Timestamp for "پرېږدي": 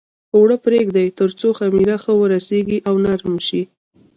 0.65-1.05